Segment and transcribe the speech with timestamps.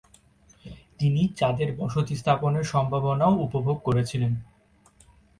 [0.99, 4.33] তিনি চাঁদের বসতি স্থাপনের সম্ভাবনাও উপভোগ করেছিলেন।